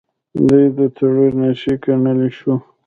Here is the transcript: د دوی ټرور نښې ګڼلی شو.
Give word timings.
د 0.47 0.49
دوی 0.75 0.87
ټرور 0.95 1.31
نښې 1.41 1.73
ګڼلی 1.83 2.29
شو. 2.37 2.53